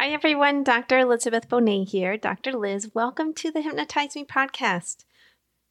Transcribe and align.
Hi, 0.00 0.10
everyone. 0.10 0.62
Dr. 0.62 1.00
Elizabeth 1.00 1.48
Bonet 1.48 1.88
here. 1.88 2.16
Dr. 2.16 2.52
Liz, 2.52 2.94
welcome 2.94 3.34
to 3.34 3.50
the 3.50 3.62
Hypnotize 3.62 4.14
Me 4.14 4.24
podcast. 4.24 4.98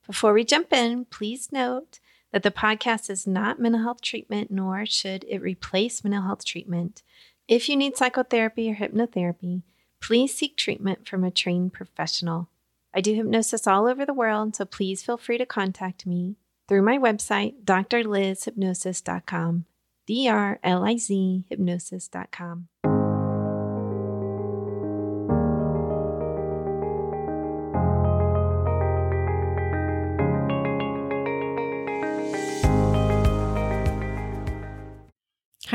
Before 0.05 0.33
we 0.33 0.43
jump 0.43 0.73
in, 0.73 1.05
please 1.05 1.53
note 1.53 2.01
that 2.33 2.43
the 2.43 2.51
podcast 2.51 3.09
is 3.09 3.25
not 3.25 3.57
mental 3.57 3.83
health 3.83 4.01
treatment, 4.01 4.51
nor 4.51 4.85
should 4.85 5.23
it 5.29 5.41
replace 5.41 6.03
mental 6.03 6.23
health 6.23 6.43
treatment. 6.43 7.03
If 7.47 7.69
you 7.69 7.77
need 7.77 7.95
psychotherapy 7.95 8.69
or 8.69 8.75
hypnotherapy, 8.75 9.61
please 10.01 10.33
seek 10.33 10.57
treatment 10.57 11.07
from 11.07 11.23
a 11.23 11.31
trained 11.31 11.71
professional. 11.71 12.49
I 12.93 12.99
do 12.99 13.15
hypnosis 13.15 13.65
all 13.65 13.87
over 13.87 14.05
the 14.05 14.13
world, 14.13 14.57
so 14.57 14.65
please 14.65 15.03
feel 15.03 15.15
free 15.15 15.37
to 15.37 15.45
contact 15.45 16.05
me 16.05 16.35
through 16.67 16.81
my 16.81 16.97
website, 16.97 17.63
drlizhypnosis.com. 17.63 19.65
D 20.05 20.27
R 20.27 20.59
L 20.63 20.83
I 20.85 20.97
Z 20.97 21.45
hypnosis.com. 21.49 22.67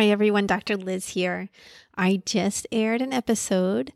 Hi, 0.02 0.08
everyone. 0.08 0.48
Dr. 0.48 0.76
Liz 0.76 1.10
here. 1.10 1.48
I 1.96 2.22
just 2.26 2.66
aired 2.72 3.00
an 3.00 3.12
episode 3.12 3.92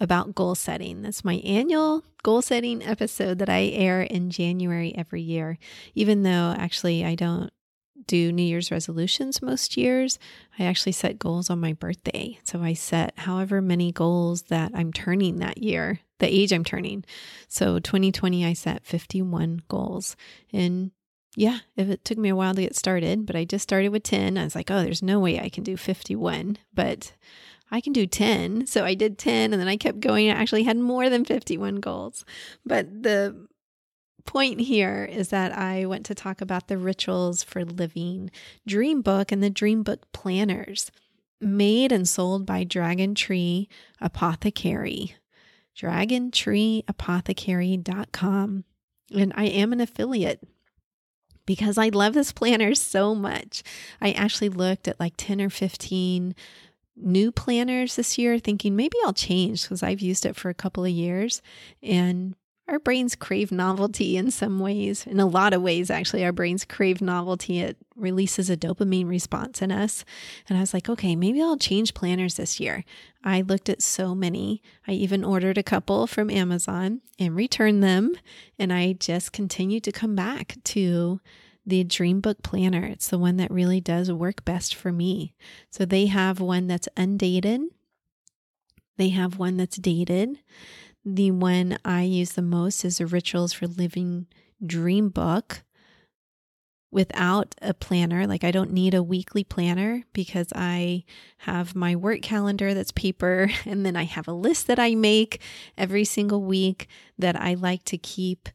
about 0.00 0.34
goal 0.34 0.56
setting. 0.56 1.02
That's 1.02 1.24
my 1.24 1.34
annual 1.44 2.02
goal 2.24 2.42
setting 2.42 2.82
episode 2.82 3.38
that 3.38 3.48
I 3.48 3.66
air 3.66 4.02
in 4.02 4.30
January 4.30 4.92
every 4.98 5.22
year, 5.22 5.56
even 5.94 6.24
though 6.24 6.56
actually 6.58 7.04
I 7.04 7.14
don't 7.14 7.52
do 8.08 8.32
New 8.32 8.42
Year's 8.42 8.72
resolutions 8.72 9.42
most 9.42 9.76
years. 9.76 10.18
I 10.58 10.64
actually 10.64 10.90
set 10.90 11.20
goals 11.20 11.48
on 11.48 11.60
my 11.60 11.72
birthday. 11.72 12.40
So 12.42 12.60
I 12.60 12.72
set 12.72 13.16
however 13.16 13.62
many 13.62 13.92
goals 13.92 14.42
that 14.48 14.72
I'm 14.74 14.92
turning 14.92 15.36
that 15.36 15.58
year, 15.58 16.00
the 16.18 16.26
age 16.26 16.52
I'm 16.52 16.64
turning. 16.64 17.04
So 17.46 17.78
2020, 17.78 18.44
I 18.44 18.54
set 18.54 18.84
51 18.84 19.62
goals. 19.68 20.16
And 20.52 20.90
yeah, 21.36 21.60
if 21.76 21.88
it 21.88 22.04
took 22.04 22.18
me 22.18 22.28
a 22.28 22.36
while 22.36 22.54
to 22.54 22.62
get 22.62 22.76
started, 22.76 23.26
but 23.26 23.36
I 23.36 23.44
just 23.44 23.64
started 23.64 23.88
with 23.88 24.04
10. 24.04 24.38
I 24.38 24.44
was 24.44 24.54
like, 24.54 24.70
oh, 24.70 24.82
there's 24.82 25.02
no 25.02 25.18
way 25.18 25.40
I 25.40 25.48
can 25.48 25.64
do 25.64 25.76
51, 25.76 26.58
but 26.72 27.12
I 27.70 27.80
can 27.80 27.92
do 27.92 28.06
10. 28.06 28.66
So 28.66 28.84
I 28.84 28.94
did 28.94 29.18
10 29.18 29.52
and 29.52 29.60
then 29.60 29.68
I 29.68 29.76
kept 29.76 30.00
going. 30.00 30.30
I 30.30 30.34
actually 30.34 30.62
had 30.62 30.78
more 30.78 31.10
than 31.10 31.24
51 31.24 31.76
goals. 31.76 32.24
But 32.64 33.02
the 33.02 33.48
point 34.26 34.60
here 34.60 35.04
is 35.04 35.30
that 35.30 35.50
I 35.52 35.86
went 35.86 36.06
to 36.06 36.14
talk 36.14 36.40
about 36.40 36.68
the 36.68 36.78
rituals 36.78 37.42
for 37.42 37.64
living 37.64 38.30
dream 38.66 39.02
book 39.02 39.32
and 39.32 39.42
the 39.42 39.50
dream 39.50 39.82
book 39.82 40.12
planners 40.12 40.92
made 41.40 41.90
and 41.90 42.08
sold 42.08 42.46
by 42.46 42.62
Dragon 42.64 43.14
Tree 43.14 43.68
Apothecary. 44.00 45.16
DragonTreeApothecary.com. 45.76 48.64
And 49.14 49.32
I 49.36 49.44
am 49.44 49.72
an 49.72 49.80
affiliate 49.80 50.40
because 51.46 51.78
I 51.78 51.88
love 51.88 52.14
this 52.14 52.32
planner 52.32 52.74
so 52.74 53.14
much. 53.14 53.62
I 54.00 54.12
actually 54.12 54.48
looked 54.48 54.88
at 54.88 55.00
like 55.00 55.14
10 55.16 55.40
or 55.40 55.50
15 55.50 56.34
new 56.96 57.32
planners 57.32 57.96
this 57.96 58.18
year, 58.18 58.38
thinking 58.38 58.76
maybe 58.76 58.96
I'll 59.04 59.12
change 59.12 59.62
because 59.62 59.82
I've 59.82 60.00
used 60.00 60.26
it 60.26 60.36
for 60.36 60.48
a 60.48 60.54
couple 60.54 60.84
of 60.84 60.90
years. 60.90 61.42
And 61.82 62.34
our 62.66 62.78
brains 62.78 63.14
crave 63.14 63.52
novelty 63.52 64.16
in 64.16 64.30
some 64.30 64.58
ways. 64.58 65.06
In 65.06 65.20
a 65.20 65.26
lot 65.26 65.52
of 65.52 65.60
ways, 65.60 65.90
actually, 65.90 66.24
our 66.24 66.32
brains 66.32 66.64
crave 66.64 67.02
novelty. 67.02 67.60
It 67.60 67.76
releases 67.94 68.48
a 68.48 68.56
dopamine 68.56 69.08
response 69.08 69.60
in 69.60 69.70
us. 69.70 70.04
And 70.48 70.56
I 70.56 70.62
was 70.62 70.72
like, 70.72 70.88
okay, 70.88 71.14
maybe 71.14 71.42
I'll 71.42 71.58
change 71.58 71.92
planners 71.92 72.34
this 72.34 72.58
year. 72.58 72.84
I 73.22 73.42
looked 73.42 73.68
at 73.68 73.82
so 73.82 74.14
many. 74.14 74.62
I 74.88 74.92
even 74.92 75.24
ordered 75.24 75.58
a 75.58 75.62
couple 75.62 76.06
from 76.06 76.30
Amazon 76.30 77.02
and 77.18 77.36
returned 77.36 77.82
them. 77.82 78.14
And 78.58 78.72
I 78.72 78.94
just 78.94 79.32
continued 79.32 79.84
to 79.84 79.92
come 79.92 80.14
back 80.14 80.56
to 80.64 81.20
the 81.66 81.84
Dream 81.84 82.20
Book 82.20 82.42
Planner. 82.42 82.84
It's 82.84 83.08
the 83.08 83.18
one 83.18 83.36
that 83.36 83.50
really 83.50 83.80
does 83.80 84.10
work 84.10 84.44
best 84.44 84.74
for 84.74 84.90
me. 84.90 85.34
So 85.70 85.84
they 85.84 86.06
have 86.06 86.40
one 86.40 86.66
that's 86.66 86.88
undated, 86.96 87.62
they 88.96 89.08
have 89.10 89.38
one 89.38 89.56
that's 89.56 89.76
dated. 89.76 90.38
The 91.04 91.30
one 91.30 91.78
I 91.84 92.02
use 92.02 92.32
the 92.32 92.42
most 92.42 92.84
is 92.84 92.98
the 92.98 93.06
Rituals 93.06 93.52
for 93.52 93.66
Living 93.66 94.26
Dream 94.64 95.10
Book 95.10 95.62
without 96.90 97.54
a 97.60 97.74
planner. 97.74 98.26
Like, 98.26 98.42
I 98.42 98.50
don't 98.50 98.72
need 98.72 98.94
a 98.94 99.02
weekly 99.02 99.44
planner 99.44 100.04
because 100.14 100.48
I 100.54 101.04
have 101.38 101.74
my 101.74 101.94
work 101.94 102.22
calendar 102.22 102.72
that's 102.72 102.92
paper, 102.92 103.50
and 103.66 103.84
then 103.84 103.96
I 103.96 104.04
have 104.04 104.28
a 104.28 104.32
list 104.32 104.66
that 104.68 104.78
I 104.78 104.94
make 104.94 105.42
every 105.76 106.04
single 106.04 106.42
week 106.42 106.88
that 107.18 107.38
I 107.38 107.54
like 107.54 107.84
to 107.84 107.98
keep 107.98 108.48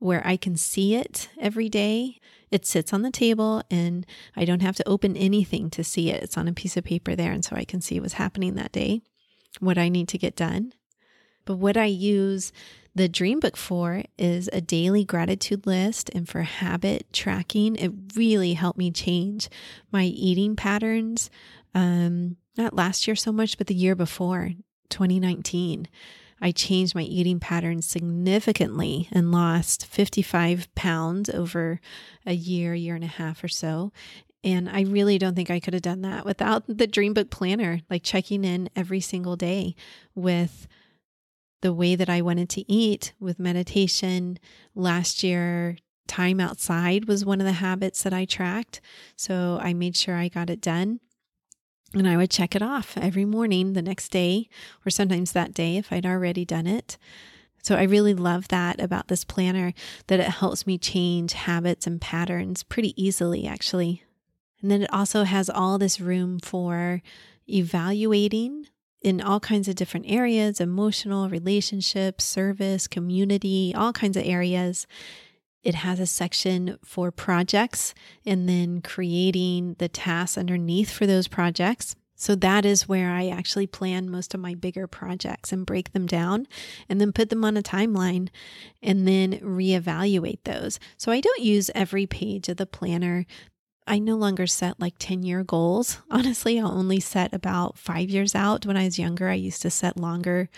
where 0.00 0.26
I 0.26 0.36
can 0.36 0.56
see 0.56 0.96
it 0.96 1.28
every 1.38 1.68
day. 1.68 2.18
It 2.50 2.66
sits 2.66 2.92
on 2.92 3.02
the 3.02 3.10
table 3.10 3.62
and 3.70 4.04
I 4.36 4.44
don't 4.44 4.62
have 4.62 4.76
to 4.76 4.88
open 4.88 5.16
anything 5.16 5.70
to 5.70 5.84
see 5.84 6.10
it. 6.10 6.22
It's 6.22 6.36
on 6.36 6.48
a 6.48 6.52
piece 6.52 6.76
of 6.76 6.84
paper 6.84 7.16
there. 7.16 7.32
And 7.32 7.44
so 7.44 7.56
I 7.56 7.64
can 7.64 7.80
see 7.80 7.98
what's 8.00 8.14
happening 8.14 8.54
that 8.54 8.72
day, 8.72 9.00
what 9.60 9.78
I 9.78 9.88
need 9.88 10.08
to 10.08 10.18
get 10.18 10.36
done. 10.36 10.72
But 11.44 11.56
what 11.56 11.76
I 11.76 11.86
use 11.86 12.52
the 12.94 13.08
dream 13.08 13.40
book 13.40 13.56
for 13.56 14.02
is 14.18 14.48
a 14.52 14.60
daily 14.60 15.04
gratitude 15.04 15.66
list 15.66 16.10
and 16.14 16.28
for 16.28 16.42
habit 16.42 17.12
tracking. 17.12 17.76
It 17.76 17.92
really 18.14 18.54
helped 18.54 18.78
me 18.78 18.90
change 18.90 19.48
my 19.90 20.04
eating 20.04 20.54
patterns. 20.54 21.30
Um, 21.74 22.36
not 22.56 22.74
last 22.74 23.08
year 23.08 23.16
so 23.16 23.32
much, 23.32 23.58
but 23.58 23.66
the 23.66 23.74
year 23.74 23.96
before, 23.96 24.52
2019. 24.90 25.88
I 26.40 26.52
changed 26.52 26.94
my 26.94 27.02
eating 27.02 27.40
patterns 27.40 27.86
significantly 27.86 29.08
and 29.10 29.32
lost 29.32 29.86
55 29.86 30.72
pounds 30.74 31.30
over 31.30 31.80
a 32.26 32.34
year, 32.34 32.74
year 32.74 32.94
and 32.94 33.04
a 33.04 33.08
half 33.08 33.42
or 33.42 33.48
so. 33.48 33.92
And 34.42 34.68
I 34.68 34.82
really 34.82 35.16
don't 35.16 35.34
think 35.34 35.50
I 35.50 35.58
could 35.58 35.72
have 35.72 35.82
done 35.82 36.02
that 36.02 36.26
without 36.26 36.64
the 36.68 36.86
Dream 36.86 37.14
Book 37.14 37.30
Planner, 37.30 37.80
like 37.88 38.02
checking 38.02 38.44
in 38.44 38.68
every 38.76 39.00
single 39.00 39.36
day 39.36 39.74
with 40.14 40.68
the 41.64 41.72
way 41.72 41.96
that 41.96 42.10
I 42.10 42.20
wanted 42.20 42.50
to 42.50 42.70
eat 42.70 43.14
with 43.18 43.38
meditation. 43.38 44.38
Last 44.74 45.22
year, 45.22 45.78
time 46.06 46.38
outside 46.38 47.08
was 47.08 47.24
one 47.24 47.40
of 47.40 47.46
the 47.46 47.52
habits 47.52 48.02
that 48.02 48.12
I 48.12 48.26
tracked. 48.26 48.82
So 49.16 49.58
I 49.62 49.72
made 49.72 49.96
sure 49.96 50.14
I 50.14 50.28
got 50.28 50.50
it 50.50 50.60
done. 50.60 51.00
And 51.94 52.06
I 52.06 52.18
would 52.18 52.30
check 52.30 52.54
it 52.54 52.60
off 52.60 52.98
every 52.98 53.24
morning 53.24 53.72
the 53.72 53.80
next 53.80 54.10
day, 54.10 54.50
or 54.84 54.90
sometimes 54.90 55.32
that 55.32 55.54
day 55.54 55.78
if 55.78 55.90
I'd 55.90 56.04
already 56.04 56.44
done 56.44 56.66
it. 56.66 56.98
So 57.62 57.76
I 57.76 57.84
really 57.84 58.12
love 58.12 58.48
that 58.48 58.78
about 58.78 59.08
this 59.08 59.24
planner 59.24 59.72
that 60.08 60.20
it 60.20 60.26
helps 60.26 60.66
me 60.66 60.76
change 60.76 61.32
habits 61.32 61.86
and 61.86 61.98
patterns 61.98 62.62
pretty 62.62 62.92
easily, 63.02 63.46
actually. 63.46 64.02
And 64.60 64.70
then 64.70 64.82
it 64.82 64.92
also 64.92 65.22
has 65.22 65.48
all 65.48 65.78
this 65.78 65.98
room 65.98 66.40
for 66.40 67.00
evaluating 67.48 68.66
in 69.04 69.20
all 69.20 69.38
kinds 69.38 69.68
of 69.68 69.76
different 69.76 70.06
areas 70.08 70.60
emotional, 70.60 71.28
relationships, 71.28 72.24
service, 72.24 72.88
community, 72.88 73.72
all 73.76 73.92
kinds 73.92 74.16
of 74.16 74.24
areas. 74.26 74.88
It 75.62 75.76
has 75.76 76.00
a 76.00 76.06
section 76.06 76.78
for 76.84 77.10
projects 77.10 77.94
and 78.26 78.48
then 78.48 78.82
creating 78.82 79.76
the 79.78 79.88
tasks 79.88 80.36
underneath 80.36 80.90
for 80.90 81.06
those 81.06 81.28
projects. 81.28 81.94
So 82.16 82.34
that 82.36 82.64
is 82.64 82.88
where 82.88 83.10
I 83.10 83.28
actually 83.28 83.66
plan 83.66 84.10
most 84.10 84.34
of 84.34 84.40
my 84.40 84.54
bigger 84.54 84.86
projects 84.86 85.52
and 85.52 85.66
break 85.66 85.92
them 85.92 86.06
down 86.06 86.46
and 86.88 87.00
then 87.00 87.12
put 87.12 87.28
them 87.28 87.44
on 87.44 87.56
a 87.56 87.62
timeline 87.62 88.28
and 88.82 89.06
then 89.06 89.40
reevaluate 89.40 90.44
those. 90.44 90.78
So 90.96 91.10
I 91.10 91.20
don't 91.20 91.42
use 91.42 91.70
every 91.74 92.06
page 92.06 92.48
of 92.48 92.56
the 92.56 92.66
planner 92.66 93.26
I 93.86 93.98
no 93.98 94.16
longer 94.16 94.46
set 94.46 94.80
like 94.80 94.94
10 94.98 95.22
year 95.22 95.44
goals. 95.44 95.98
Honestly, 96.10 96.58
I'll 96.58 96.72
only 96.72 97.00
set 97.00 97.34
about 97.34 97.78
five 97.78 98.10
years 98.10 98.34
out. 98.34 98.66
When 98.66 98.76
I 98.76 98.84
was 98.84 98.98
younger, 98.98 99.28
I 99.28 99.34
used 99.34 99.62
to 99.62 99.70
set 99.70 99.96
longer 99.96 100.48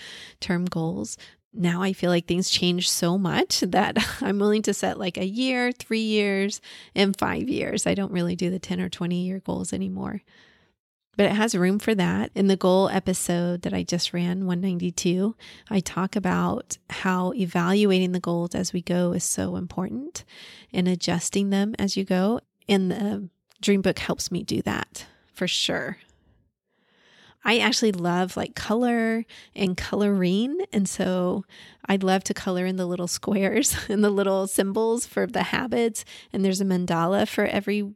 term 0.41 0.65
goals. 0.65 1.17
Now 1.53 1.83
I 1.83 1.93
feel 1.93 2.11
like 2.11 2.27
things 2.27 2.51
change 2.51 2.89
so 2.89 3.17
much 3.17 3.61
that 3.67 3.97
I'm 4.21 4.39
willing 4.39 4.63
to 4.63 4.75
set 4.75 4.99
like 4.99 5.17
a 5.17 5.27
year, 5.27 5.73
three 5.73 6.01
years, 6.01 6.61
and 6.95 7.19
five 7.19 7.49
years. 7.49 7.87
I 7.87 7.95
don't 7.95 8.13
really 8.13 8.37
do 8.37 8.51
the 8.51 8.59
10 8.59 8.81
or 8.81 8.89
20 8.89 9.25
year 9.25 9.41
goals 9.41 9.73
anymore. 9.73 10.23
But 11.17 11.27
it 11.27 11.33
has 11.33 11.55
room 11.55 11.79
for 11.79 11.95
that. 11.95 12.31
In 12.35 12.47
the 12.47 12.57
goal 12.57 12.91
episode 12.91 13.63
that 13.63 13.73
I 13.73 13.83
just 13.83 14.13
ran, 14.13 14.47
192, 14.47 15.35
I 15.71 15.81
talk 15.81 16.15
about 16.15 16.77
how 16.91 17.33
evaluating 17.33 18.13
the 18.13 18.21
goals 18.21 18.55
as 18.55 18.75
we 18.75 18.83
go 18.83 19.13
is 19.13 19.25
so 19.25 19.57
important 19.57 20.25
and 20.75 20.87
adjusting 20.87 21.49
them 21.49 21.75
as 21.79 21.97
you 21.97 22.05
go. 22.05 22.41
And 22.69 22.91
the 22.91 23.29
dream 23.61 23.83
book 23.83 23.99
helps 23.99 24.31
me 24.31 24.43
do 24.43 24.63
that 24.63 25.07
for 25.33 25.47
sure. 25.47 25.99
I 27.45 27.59
actually 27.59 27.93
love 27.93 28.37
like 28.37 28.57
color 28.57 29.25
and 29.55 29.77
coloring. 29.77 30.59
And 30.73 30.89
so 30.89 31.45
I'd 31.87 32.03
love 32.03 32.25
to 32.25 32.35
color 32.35 32.67
in 32.67 32.77
the 32.77 32.87
little 32.87 33.07
squares 33.07 33.77
and 33.89 34.03
the 34.03 34.11
little 34.11 34.49
symbols 34.49 35.07
for 35.07 35.29
the 35.29 35.45
habits. 35.45 36.05
And 36.33 36.45
there's 36.45 36.61
a 36.61 36.65
mandala 36.65 37.29
for 37.29 37.47
every 37.47 37.95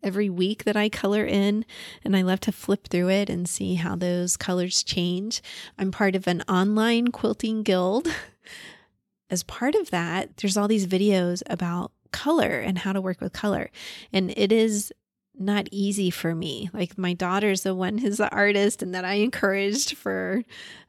every 0.00 0.30
week 0.30 0.62
that 0.62 0.76
I 0.76 0.88
color 0.88 1.24
in, 1.24 1.64
and 2.04 2.16
I 2.16 2.22
love 2.22 2.38
to 2.40 2.52
flip 2.52 2.86
through 2.86 3.10
it 3.10 3.28
and 3.28 3.48
see 3.48 3.74
how 3.74 3.96
those 3.96 4.36
colors 4.36 4.84
change. 4.84 5.42
I'm 5.76 5.90
part 5.90 6.14
of 6.14 6.28
an 6.28 6.42
online 6.48 7.08
quilting 7.08 7.64
guild. 7.64 8.06
As 9.30 9.42
part 9.42 9.74
of 9.74 9.90
that, 9.90 10.36
there's 10.36 10.56
all 10.56 10.68
these 10.68 10.86
videos 10.86 11.42
about 11.50 11.90
color 12.12 12.60
and 12.60 12.78
how 12.78 12.92
to 12.92 13.00
work 13.00 13.20
with 13.20 13.32
color. 13.32 13.70
And 14.12 14.32
it 14.36 14.52
is 14.52 14.92
not 15.40 15.68
easy 15.70 16.10
for 16.10 16.34
me. 16.34 16.68
Like 16.72 16.98
my 16.98 17.12
daughter's 17.14 17.62
the 17.62 17.74
one 17.74 17.98
who's 17.98 18.16
the 18.16 18.30
artist, 18.30 18.82
and 18.82 18.94
that 18.94 19.04
I 19.04 19.14
encouraged 19.14 19.96
for 19.96 20.42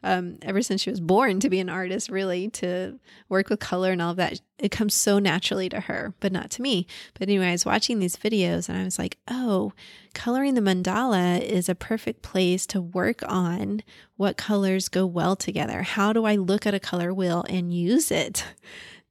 um, 0.03 0.37
ever 0.41 0.61
since 0.61 0.81
she 0.81 0.89
was 0.89 0.99
born 0.99 1.39
to 1.41 1.49
be 1.49 1.59
an 1.59 1.69
artist, 1.69 2.09
really 2.09 2.49
to 2.51 2.99
work 3.27 3.49
with 3.49 3.59
color 3.59 3.91
and 3.91 4.01
all 4.01 4.11
of 4.11 4.17
that. 4.17 4.41
It 4.57 4.71
comes 4.71 4.93
so 4.93 5.19
naturally 5.19 5.69
to 5.69 5.81
her, 5.81 6.13
but 6.19 6.31
not 6.31 6.49
to 6.51 6.61
me. 6.61 6.87
But 7.13 7.29
anyway, 7.29 7.49
I 7.49 7.51
was 7.51 7.65
watching 7.65 7.99
these 7.99 8.17
videos 8.17 8.67
and 8.67 8.77
I 8.77 8.83
was 8.83 8.99
like, 8.99 9.17
oh, 9.27 9.73
coloring 10.13 10.55
the 10.55 10.61
mandala 10.61 11.39
is 11.39 11.69
a 11.69 11.75
perfect 11.75 12.23
place 12.23 12.65
to 12.67 12.81
work 12.81 13.21
on 13.27 13.83
what 14.17 14.35
colors 14.35 14.89
go 14.89 15.05
well 15.05 15.35
together. 15.35 15.83
How 15.83 16.11
do 16.11 16.25
I 16.25 16.35
look 16.35 16.65
at 16.65 16.73
a 16.73 16.79
color 16.79 17.13
wheel 17.13 17.45
and 17.47 17.73
use 17.73 18.11
it? 18.11 18.45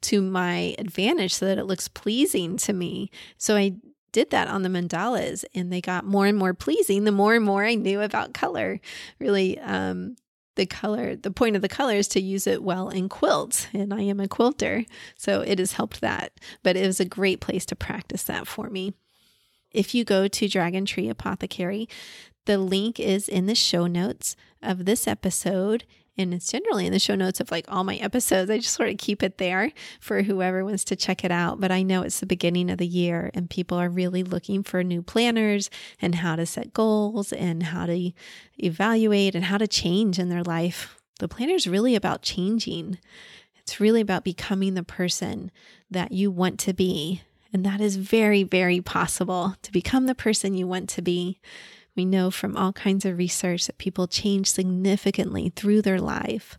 To 0.03 0.21
my 0.21 0.75
advantage 0.79 1.35
so 1.35 1.47
that 1.47 1.59
it 1.59 1.65
looks 1.65 1.89
pleasing 1.89 2.57
to 2.59 2.73
me. 2.73 3.11
So 3.37 3.57
I 3.57 3.77
did 4.13 4.31
that 4.31 4.49
on 4.49 4.63
the 4.63 4.69
mandalas 4.69 5.45
and 5.55 5.73
they 5.73 5.81
got 5.81 6.05
more 6.05 6.27
and 6.27 6.39
more 6.39 6.55
pleasing 6.55 7.05
the 7.05 7.13
more 7.13 7.35
and 7.35 7.45
more 7.45 7.65
I 7.65 7.75
knew 7.75 8.01
about 8.01 8.35
color. 8.35 8.81
Really, 9.19 9.59
um, 9.59 10.17
the 10.59 10.67
color, 10.67 11.15
the 11.15 11.31
point 11.31 11.57
of 11.57 11.63
the 11.63 11.69
color 11.69 11.95
is 11.95 12.09
to 12.09 12.21
use 12.21 12.47
it 12.47 12.63
well 12.65 12.89
in 12.89 13.09
quilts, 13.09 13.69
and 13.73 13.95
I 13.95 14.03
am 14.03 14.19
a 14.19 14.27
quilter, 14.27 14.85
so 15.17 15.41
it 15.41 15.61
has 15.61 15.75
helped 15.75 16.01
that. 16.01 16.33
But 16.65 16.77
it 16.77 16.85
was 16.85 16.99
a 16.99 17.05
great 17.05 17.41
place 17.41 17.65
to 17.67 17.77
practice 17.77 18.25
that 18.25 18.49
for 18.49 18.69
me. 18.69 18.93
If 19.71 19.95
you 19.95 20.05
go 20.05 20.27
to 20.27 20.49
Dragon 20.49 20.85
Tree 20.85 21.09
Apothecary, 21.09 21.89
the 22.47 22.59
link 22.59 22.99
is 22.99 23.29
in 23.29 23.47
the 23.47 23.55
show 23.55 23.87
notes 23.87 24.35
of 24.61 24.85
this 24.85 25.07
episode 25.07 25.85
and 26.19 26.35
it's 26.35 26.51
generally 26.51 26.87
in 26.87 26.93
the 26.93 26.99
show 26.99 27.15
notes 27.15 27.41
of 27.41 27.51
like 27.51 27.65
all 27.69 27.85
my 27.85 27.97
episodes. 27.97 28.51
I 28.51 28.59
just 28.59 28.75
sort 28.75 28.89
of 28.89 28.99
keep 28.99 29.23
it 29.23 29.39
there 29.39 29.73
for 30.01 30.23
whoever 30.23 30.65
wants 30.65 30.85
to 30.85 30.97
check 30.97 31.25
it 31.25 31.31
out. 31.31 31.61
But 31.61 31.71
I 31.71 31.83
know 31.83 32.03
it's 32.03 32.21
the 32.21 32.27
beginning 32.27 32.71
of 32.71 32.79
the 32.79 32.87
year 32.87 33.31
and 33.35 33.49
people 33.49 33.79
are 33.79 33.89
really 33.89 34.25
looking 34.25 34.63
for 34.63 34.83
new 34.83 35.01
planners 35.01 35.71
and 36.03 36.17
how 36.17 36.37
to 36.37 36.45
set 36.45 36.75
goals 36.75 37.33
and 37.33 37.63
how 37.63 37.87
to 37.87 38.13
evaluate 38.59 39.35
and 39.35 39.45
how 39.45 39.59
to 39.59 39.69
change 39.69 40.19
in 40.19 40.29
their 40.29 40.43
life. 40.43 41.01
The 41.21 41.29
planner 41.29 41.55
is 41.55 41.69
really 41.69 41.95
about 41.95 42.23
changing. 42.23 42.99
It's 43.57 43.81
really 43.81 44.01
about 44.01 44.25
becoming 44.25 44.75
the 44.75 44.83
person 44.83 45.51
that 45.91 46.13
you 46.13 46.31
want 46.31 46.59
to 46.61 46.73
be. 46.73 47.23
And 47.53 47.65
that 47.65 47.81
is 47.81 47.97
very, 47.97 48.43
very 48.43 48.81
possible 48.81 49.55
to 49.63 49.73
become 49.73 50.07
the 50.07 50.15
person 50.15 50.55
you 50.55 50.67
want 50.67 50.89
to 50.91 51.03
be 51.03 51.41
we 51.99 52.05
know 52.05 52.31
from 52.31 52.57
all 52.57 52.73
kinds 52.73 53.05
of 53.05 53.19
research 53.19 53.67
that 53.67 53.77
people 53.77 54.07
change 54.07 54.47
significantly 54.47 55.53
through 55.55 55.83
their 55.83 56.01
life. 56.01 56.57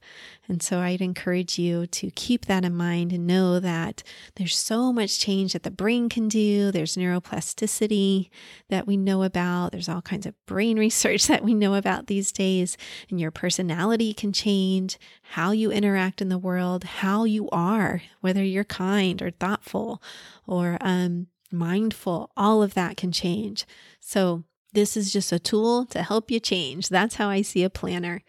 And 0.49 0.61
so 0.61 0.79
I'd 0.79 0.99
encourage 0.99 1.57
you 1.57 1.87
to 1.87 2.11
keep 2.11 2.45
that 2.47 2.65
in 2.65 2.75
mind 2.75 3.13
and 3.13 3.25
know 3.25 3.57
that 3.61 4.03
there's 4.35 4.57
so 4.57 4.91
much 4.91 5.17
change 5.17 5.53
that 5.53 5.63
the 5.63 5.71
brain 5.71 6.09
can 6.09 6.27
do. 6.27 6.71
There's 6.71 6.97
neuroplasticity 6.97 8.29
that 8.67 8.85
we 8.85 8.97
know 8.97 9.23
about. 9.23 9.71
There's 9.71 9.87
all 9.87 10.01
kinds 10.01 10.25
of 10.25 10.35
brain 10.45 10.77
research 10.87 11.27
that 11.27 11.43
we 11.43 11.53
know 11.53 11.73
about 11.73 12.07
these 12.07 12.33
days. 12.33 12.75
And 13.09 13.17
your 13.17 13.31
personality 13.31 14.13
can 14.13 14.33
change, 14.33 14.99
how 15.21 15.51
you 15.51 15.71
interact 15.71 16.21
in 16.21 16.27
the 16.27 16.37
world, 16.37 16.83
how 16.83 17.23
you 17.23 17.49
are, 17.51 18.01
whether 18.19 18.43
you're 18.43 18.65
kind 18.65 19.21
or 19.21 19.31
thoughtful 19.31 20.03
or 20.45 20.77
um, 20.81 21.27
mindful, 21.49 22.29
all 22.35 22.61
of 22.61 22.73
that 22.73 22.97
can 22.97 23.13
change. 23.13 23.65
So 24.01 24.43
this 24.73 24.95
is 24.95 25.11
just 25.11 25.31
a 25.31 25.39
tool 25.39 25.85
to 25.87 26.03
help 26.03 26.29
you 26.29 26.39
change. 26.39 26.89
That's 26.89 27.15
how 27.15 27.29
I 27.29 27.41
see 27.41 27.63
a 27.63 27.69
planner. 27.69 28.21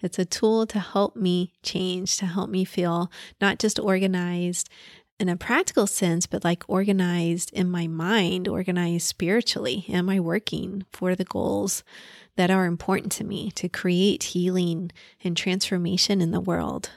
It's 0.00 0.18
a 0.18 0.24
tool 0.24 0.66
to 0.66 0.78
help 0.78 1.16
me 1.16 1.52
change, 1.62 2.16
to 2.18 2.26
help 2.26 2.50
me 2.50 2.64
feel 2.64 3.10
not 3.40 3.58
just 3.58 3.78
organized 3.78 4.68
in 5.18 5.28
a 5.30 5.36
practical 5.36 5.86
sense, 5.86 6.26
but 6.26 6.44
like 6.44 6.64
organized 6.68 7.50
in 7.52 7.70
my 7.70 7.86
mind, 7.86 8.46
organized 8.46 9.06
spiritually. 9.06 9.86
Am 9.88 10.10
I 10.10 10.20
working 10.20 10.84
for 10.92 11.14
the 11.14 11.24
goals 11.24 11.82
that 12.36 12.50
are 12.50 12.66
important 12.66 13.12
to 13.12 13.24
me 13.24 13.50
to 13.52 13.68
create 13.68 14.22
healing 14.24 14.90
and 15.24 15.34
transformation 15.36 16.20
in 16.20 16.32
the 16.32 16.40
world, 16.40 16.90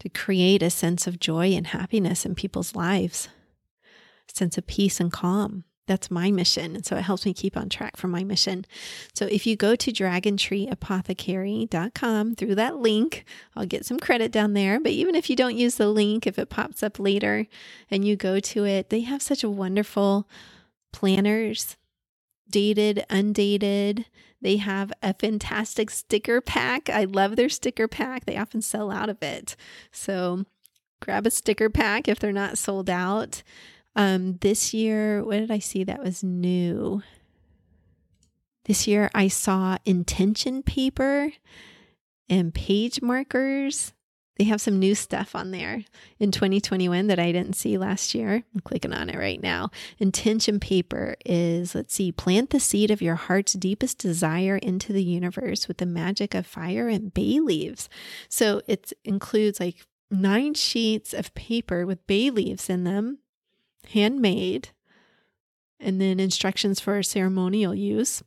to 0.00 0.08
create 0.08 0.62
a 0.62 0.70
sense 0.70 1.06
of 1.06 1.20
joy 1.20 1.52
and 1.52 1.68
happiness 1.68 2.26
in 2.26 2.34
people's 2.34 2.74
lives, 2.74 3.28
sense 4.26 4.58
of 4.58 4.66
peace 4.66 4.98
and 4.98 5.12
calm? 5.12 5.62
That's 5.86 6.10
my 6.10 6.30
mission. 6.30 6.76
And 6.76 6.86
so 6.86 6.96
it 6.96 7.02
helps 7.02 7.26
me 7.26 7.34
keep 7.34 7.58
on 7.58 7.68
track 7.68 7.96
for 7.96 8.08
my 8.08 8.24
mission. 8.24 8.64
So 9.12 9.26
if 9.26 9.46
you 9.46 9.54
go 9.54 9.76
to 9.76 9.92
dragontreeapothecary.com 9.92 12.34
through 12.36 12.54
that 12.54 12.78
link, 12.78 13.26
I'll 13.54 13.66
get 13.66 13.84
some 13.84 13.98
credit 13.98 14.32
down 14.32 14.54
there. 14.54 14.80
But 14.80 14.92
even 14.92 15.14
if 15.14 15.28
you 15.28 15.36
don't 15.36 15.58
use 15.58 15.74
the 15.74 15.88
link, 15.88 16.26
if 16.26 16.38
it 16.38 16.48
pops 16.48 16.82
up 16.82 16.98
later 16.98 17.46
and 17.90 18.06
you 18.06 18.16
go 18.16 18.40
to 18.40 18.64
it, 18.64 18.88
they 18.88 19.02
have 19.02 19.20
such 19.20 19.44
a 19.44 19.50
wonderful 19.50 20.26
planners, 20.92 21.76
dated, 22.48 23.04
undated. 23.10 24.06
They 24.40 24.56
have 24.56 24.90
a 25.02 25.12
fantastic 25.12 25.90
sticker 25.90 26.40
pack. 26.40 26.88
I 26.88 27.04
love 27.04 27.36
their 27.36 27.50
sticker 27.50 27.88
pack. 27.88 28.24
They 28.24 28.38
often 28.38 28.62
sell 28.62 28.90
out 28.90 29.10
of 29.10 29.22
it. 29.22 29.54
So 29.90 30.46
grab 31.00 31.26
a 31.26 31.30
sticker 31.30 31.68
pack 31.68 32.08
if 32.08 32.18
they're 32.18 32.32
not 32.32 32.56
sold 32.56 32.88
out. 32.88 33.42
Um, 33.96 34.38
this 34.40 34.74
year, 34.74 35.22
what 35.24 35.38
did 35.38 35.50
I 35.50 35.58
see 35.58 35.84
that 35.84 36.02
was 36.02 36.24
new? 36.24 37.02
This 38.64 38.86
year, 38.86 39.10
I 39.14 39.28
saw 39.28 39.76
intention 39.84 40.62
paper 40.62 41.32
and 42.28 42.54
page 42.54 43.02
markers. 43.02 43.92
They 44.36 44.44
have 44.44 44.60
some 44.60 44.80
new 44.80 44.96
stuff 44.96 45.36
on 45.36 45.52
there 45.52 45.84
in 46.18 46.32
2021 46.32 47.06
that 47.06 47.20
I 47.20 47.30
didn't 47.30 47.54
see 47.54 47.78
last 47.78 48.16
year. 48.16 48.42
I'm 48.52 48.60
clicking 48.64 48.92
on 48.92 49.08
it 49.08 49.16
right 49.16 49.40
now. 49.40 49.70
Intention 49.98 50.58
paper 50.58 51.14
is, 51.24 51.74
let's 51.74 51.94
see, 51.94 52.10
plant 52.10 52.50
the 52.50 52.58
seed 52.58 52.90
of 52.90 53.02
your 53.02 53.14
heart's 53.14 53.52
deepest 53.52 53.98
desire 53.98 54.56
into 54.56 54.92
the 54.92 55.04
universe 55.04 55.68
with 55.68 55.76
the 55.76 55.86
magic 55.86 56.34
of 56.34 56.46
fire 56.46 56.88
and 56.88 57.14
bay 57.14 57.38
leaves. 57.38 57.88
So 58.28 58.60
it 58.66 58.92
includes 59.04 59.60
like 59.60 59.86
nine 60.10 60.54
sheets 60.54 61.12
of 61.12 61.34
paper 61.34 61.86
with 61.86 62.04
bay 62.08 62.30
leaves 62.30 62.68
in 62.68 62.82
them 62.82 63.18
handmade, 63.86 64.70
and 65.80 66.00
then 66.00 66.20
instructions 66.20 66.80
for 66.80 67.02
ceremonial 67.02 67.74
use. 67.74 68.22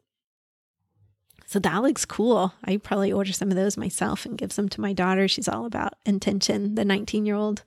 So 1.46 1.60
that 1.60 1.82
looks 1.82 2.04
cool. 2.04 2.54
I 2.66 2.78
probably 2.78 3.12
order 3.12 3.32
some 3.32 3.50
of 3.50 3.56
those 3.56 3.78
myself 3.78 4.26
and 4.26 4.38
give 4.38 4.56
them 4.56 4.68
to 4.70 4.82
my 4.82 4.92
daughter. 4.92 5.28
She's 5.28 5.48
all 5.48 5.66
about 5.66 5.94
intention, 6.06 6.76
the 6.76 6.84
19 6.84 7.26
year 7.26 7.36
old. 7.36 7.64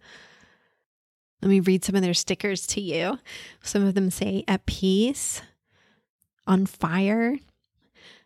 Let 1.41 1.49
me 1.49 1.61
read 1.61 1.85
some 1.85 1.95
of 1.95 2.03
their 2.03 2.13
stickers 2.13 2.67
to 2.69 2.81
you. 2.83 3.19
Some 3.63 3.87
of 3.87 3.95
them 3.95 4.11
say, 4.11 4.45
at 4.47 4.67
peace, 4.67 5.41
on 6.47 6.67
fire. 6.67 7.39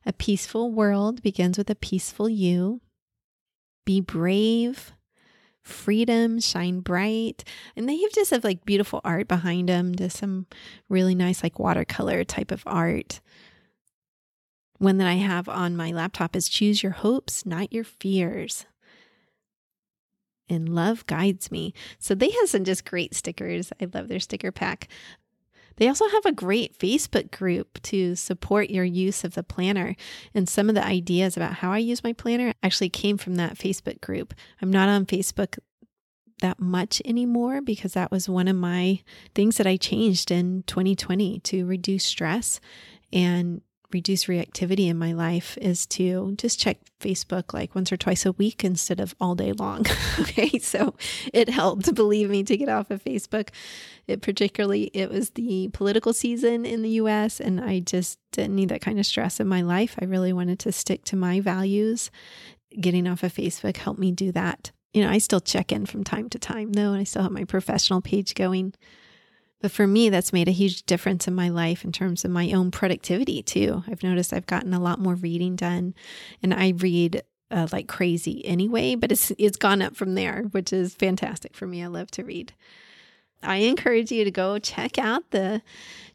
A 0.04 0.12
peaceful 0.12 0.72
world 0.72 1.22
begins 1.22 1.56
with 1.56 1.70
a 1.70 1.76
peaceful 1.76 2.28
you. 2.28 2.80
Be 3.84 4.00
brave 4.00 4.92
freedom, 5.64 6.38
shine 6.38 6.80
bright. 6.80 7.42
And 7.74 7.88
they 7.88 8.00
have 8.00 8.12
just 8.12 8.30
have 8.30 8.44
like 8.44 8.64
beautiful 8.64 9.00
art 9.02 9.26
behind 9.26 9.68
them, 9.68 9.94
just 9.94 10.18
some 10.18 10.46
really 10.88 11.14
nice 11.14 11.42
like 11.42 11.58
watercolor 11.58 12.22
type 12.22 12.52
of 12.52 12.62
art. 12.66 13.20
One 14.78 14.98
that 14.98 15.08
I 15.08 15.14
have 15.14 15.48
on 15.48 15.76
my 15.76 15.90
laptop 15.90 16.36
is 16.36 16.48
choose 16.48 16.82
your 16.82 16.92
hopes, 16.92 17.46
not 17.46 17.72
your 17.72 17.84
fears. 17.84 18.66
And 20.48 20.68
love 20.68 21.06
guides 21.06 21.50
me. 21.50 21.72
So 21.98 22.14
they 22.14 22.30
have 22.30 22.50
some 22.50 22.64
just 22.64 22.84
great 22.84 23.14
stickers. 23.14 23.72
I 23.80 23.86
love 23.92 24.08
their 24.08 24.20
sticker 24.20 24.52
pack. 24.52 24.88
They 25.76 25.88
also 25.88 26.08
have 26.08 26.26
a 26.26 26.32
great 26.32 26.78
Facebook 26.78 27.30
group 27.30 27.80
to 27.82 28.14
support 28.14 28.70
your 28.70 28.84
use 28.84 29.24
of 29.24 29.34
the 29.34 29.42
planner. 29.42 29.96
And 30.34 30.48
some 30.48 30.68
of 30.68 30.74
the 30.74 30.84
ideas 30.84 31.36
about 31.36 31.54
how 31.54 31.72
I 31.72 31.78
use 31.78 32.04
my 32.04 32.12
planner 32.12 32.54
actually 32.62 32.90
came 32.90 33.18
from 33.18 33.36
that 33.36 33.56
Facebook 33.56 34.00
group. 34.00 34.34
I'm 34.62 34.70
not 34.70 34.88
on 34.88 35.06
Facebook 35.06 35.58
that 36.40 36.60
much 36.60 37.00
anymore 37.04 37.60
because 37.60 37.92
that 37.92 38.10
was 38.10 38.28
one 38.28 38.48
of 38.48 38.56
my 38.56 39.00
things 39.34 39.56
that 39.56 39.66
I 39.66 39.76
changed 39.76 40.30
in 40.30 40.64
2020 40.66 41.40
to 41.40 41.64
reduce 41.64 42.04
stress 42.04 42.60
and 43.12 43.62
reduce 43.94 44.24
reactivity 44.24 44.88
in 44.88 44.98
my 44.98 45.12
life 45.12 45.56
is 45.58 45.86
to 45.86 46.34
just 46.36 46.58
check 46.58 46.78
Facebook 47.00 47.54
like 47.54 47.74
once 47.74 47.92
or 47.92 47.96
twice 47.96 48.26
a 48.26 48.32
week 48.32 48.64
instead 48.64 49.00
of 49.00 49.14
all 49.20 49.34
day 49.34 49.52
long. 49.52 49.86
okay, 50.20 50.58
so 50.58 50.94
it 51.32 51.48
helped, 51.48 51.94
believe 51.94 52.28
me, 52.28 52.42
to 52.42 52.56
get 52.56 52.68
off 52.68 52.90
of 52.90 53.02
Facebook. 53.02 53.48
It 54.06 54.20
particularly 54.20 54.90
it 54.92 55.10
was 55.10 55.30
the 55.30 55.70
political 55.72 56.12
season 56.12 56.66
in 56.66 56.82
the 56.82 56.90
US 56.90 57.40
and 57.40 57.60
I 57.60 57.78
just 57.80 58.18
didn't 58.32 58.56
need 58.56 58.68
that 58.68 58.82
kind 58.82 58.98
of 58.98 59.06
stress 59.06 59.40
in 59.40 59.46
my 59.46 59.62
life. 59.62 59.96
I 60.02 60.04
really 60.04 60.32
wanted 60.32 60.58
to 60.60 60.72
stick 60.72 61.04
to 61.04 61.16
my 61.16 61.40
values. 61.40 62.10
Getting 62.78 63.06
off 63.06 63.22
of 63.22 63.32
Facebook 63.32 63.76
helped 63.76 64.00
me 64.00 64.10
do 64.10 64.32
that. 64.32 64.72
You 64.92 65.02
know, 65.02 65.10
I 65.10 65.18
still 65.18 65.40
check 65.40 65.70
in 65.72 65.86
from 65.86 66.02
time 66.04 66.28
to 66.30 66.38
time 66.38 66.72
though, 66.72 66.92
and 66.92 67.00
I 67.00 67.04
still 67.04 67.22
have 67.22 67.32
my 67.32 67.44
professional 67.44 68.00
page 68.00 68.34
going. 68.34 68.74
But 69.64 69.72
for 69.72 69.86
me, 69.86 70.10
that's 70.10 70.30
made 70.30 70.46
a 70.46 70.50
huge 70.50 70.82
difference 70.82 71.26
in 71.26 71.34
my 71.34 71.48
life 71.48 71.86
in 71.86 71.90
terms 71.90 72.22
of 72.22 72.30
my 72.30 72.52
own 72.52 72.70
productivity 72.70 73.42
too. 73.42 73.82
I've 73.88 74.02
noticed 74.02 74.34
I've 74.34 74.44
gotten 74.44 74.74
a 74.74 74.78
lot 74.78 74.98
more 74.98 75.14
reading 75.14 75.56
done, 75.56 75.94
and 76.42 76.52
I 76.52 76.74
read 76.76 77.22
uh, 77.50 77.68
like 77.72 77.88
crazy 77.88 78.44
anyway, 78.44 78.94
but 78.94 79.10
it's 79.10 79.32
it's 79.38 79.56
gone 79.56 79.80
up 79.80 79.96
from 79.96 80.16
there, 80.16 80.42
which 80.50 80.70
is 80.70 80.94
fantastic 80.94 81.56
for 81.56 81.66
me. 81.66 81.82
I 81.82 81.86
love 81.86 82.10
to 82.10 82.24
read. 82.24 82.52
I 83.42 83.56
encourage 83.56 84.12
you 84.12 84.24
to 84.24 84.30
go 84.30 84.58
check 84.58 84.98
out 84.98 85.30
the 85.30 85.62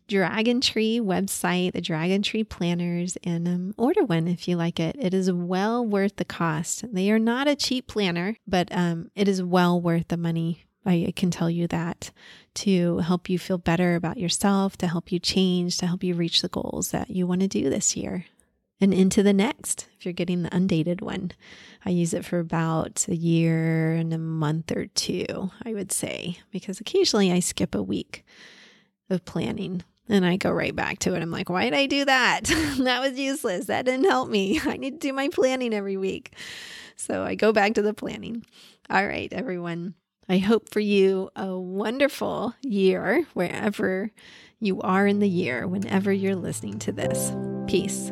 Dragon 0.07 0.61
Tree 0.61 0.99
website, 0.99 1.73
the 1.73 1.81
Dragon 1.81 2.21
Tree 2.21 2.43
planners, 2.43 3.17
and 3.23 3.47
um, 3.47 3.73
order 3.79 4.03
one 4.03 4.27
if 4.27 4.47
you 4.47 4.57
like 4.57 4.79
it. 4.79 4.95
It 4.99 5.15
is 5.15 5.31
well 5.31 5.83
worth 5.83 6.17
the 6.17 6.23
cost. 6.23 6.85
They 6.93 7.09
are 7.09 7.17
not 7.17 7.47
a 7.47 7.55
cheap 7.55 7.87
planner, 7.87 8.37
but 8.47 8.67
um, 8.69 9.09
it 9.15 9.27
is 9.27 9.41
well 9.41 9.81
worth 9.81 10.09
the 10.09 10.17
money. 10.17 10.65
I 10.85 11.13
can 11.15 11.29
tell 11.29 11.49
you 11.49 11.67
that 11.67 12.11
to 12.55 12.99
help 12.99 13.29
you 13.29 13.37
feel 13.37 13.57
better 13.57 13.95
about 13.95 14.17
yourself, 14.17 14.77
to 14.77 14.87
help 14.87 15.11
you 15.11 15.19
change, 15.19 15.77
to 15.77 15.87
help 15.87 16.03
you 16.03 16.13
reach 16.13 16.41
the 16.41 16.49
goals 16.49 16.91
that 16.91 17.09
you 17.09 17.27
want 17.27 17.41
to 17.41 17.47
do 17.47 17.69
this 17.69 17.95
year 17.95 18.25
and 18.81 18.93
into 18.93 19.21
the 19.21 19.33
next 19.33 19.87
if 19.97 20.05
you're 20.05 20.13
getting 20.13 20.43
the 20.43 20.55
undated 20.55 21.01
one. 21.01 21.31
I 21.85 21.89
use 21.89 22.13
it 22.13 22.25
for 22.25 22.39
about 22.39 23.05
a 23.07 23.15
year 23.15 23.93
and 23.93 24.13
a 24.13 24.17
month 24.17 24.71
or 24.71 24.87
two, 24.87 25.51
I 25.63 25.73
would 25.73 25.91
say, 25.91 26.39
because 26.51 26.79
occasionally 26.79 27.31
I 27.31 27.39
skip 27.39 27.75
a 27.75 27.83
week 27.83 28.25
of 29.09 29.25
planning 29.25 29.83
and 30.07 30.25
I 30.25 30.37
go 30.37 30.51
right 30.51 30.75
back 30.75 30.99
to 30.99 31.13
it. 31.13 31.21
I'm 31.21 31.31
like, 31.31 31.49
why 31.49 31.65
did 31.65 31.73
I 31.73 31.85
do 31.85 32.05
that? 32.05 32.41
that 32.79 33.01
was 33.01 33.19
useless. 33.19 33.65
That 33.65 33.85
didn't 33.85 34.09
help 34.09 34.29
me. 34.29 34.59
I 34.63 34.77
need 34.77 35.01
to 35.01 35.07
do 35.07 35.13
my 35.13 35.29
planning 35.29 35.73
every 35.73 35.97
week. 35.97 36.33
So 36.95 37.23
I 37.23 37.35
go 37.35 37.51
back 37.53 37.75
to 37.75 37.81
the 37.81 37.93
planning. 37.93 38.45
All 38.89 39.05
right, 39.05 39.31
everyone. 39.31 39.93
I 40.29 40.37
hope 40.37 40.69
for 40.69 40.79
you 40.79 41.31
a 41.35 41.57
wonderful 41.57 42.53
year 42.61 43.25
wherever 43.33 44.11
you 44.59 44.79
are 44.81 45.07
in 45.07 45.19
the 45.19 45.27
year, 45.27 45.67
whenever 45.67 46.13
you're 46.13 46.35
listening 46.35 46.77
to 46.79 46.91
this. 46.91 47.33
Peace. 47.65 48.11